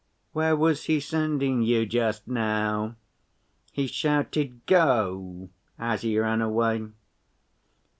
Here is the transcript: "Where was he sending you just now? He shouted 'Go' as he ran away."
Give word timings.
"Where 0.33 0.55
was 0.55 0.85
he 0.85 0.99
sending 0.99 1.61
you 1.61 1.85
just 1.85 2.27
now? 2.27 2.95
He 3.71 3.85
shouted 3.85 4.65
'Go' 4.65 5.51
as 5.77 6.01
he 6.01 6.17
ran 6.17 6.41
away." 6.41 6.87